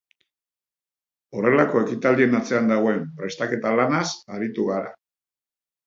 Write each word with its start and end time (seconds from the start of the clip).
Horrelako 1.41 1.83
ekitaldien 1.85 2.35
atzean 2.39 2.73
dagoen 2.73 3.07
prestaketa 3.23 3.77
lanaz 3.83 4.05
aritu 4.39 4.71
gara. 4.77 4.95